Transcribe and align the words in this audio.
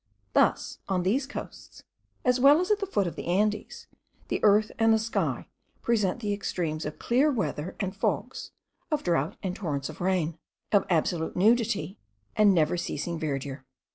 Thus 0.33 0.79
on 0.89 1.03
these 1.03 1.27
coasts, 1.27 1.83
as 2.25 2.39
well 2.39 2.59
as 2.59 2.71
at 2.71 2.79
the 2.79 2.87
foot 2.87 3.05
of 3.05 3.15
the 3.15 3.27
Andes, 3.27 3.85
the 4.29 4.39
earth 4.43 4.71
and 4.79 4.91
the 4.91 4.97
sky 4.97 5.45
present 5.83 6.21
the 6.21 6.33
extremes 6.33 6.87
of 6.87 6.97
clear 6.97 7.29
weather 7.29 7.75
and 7.79 7.95
fogs, 7.95 8.49
of 8.89 9.03
drought 9.03 9.37
and 9.43 9.55
torrents 9.55 9.89
of 9.89 10.01
rain, 10.01 10.39
of 10.71 10.87
absolute 10.89 11.35
nudity 11.35 11.99
and 12.35 12.51
never 12.51 12.77
ceasing 12.77 13.19
verdure. 13.19 13.63